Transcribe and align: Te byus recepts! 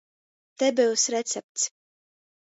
Te 0.59 0.69
byus 0.79 1.03
recepts! 1.17 1.69